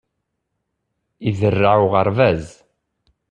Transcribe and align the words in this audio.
Iderreɛ 1.29 1.75
uɣerbaz. 1.85 2.45